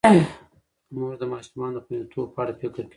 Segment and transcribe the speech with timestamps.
[0.93, 2.89] مور د ماشومانو د خوندیتوب په اړه فکر کوي.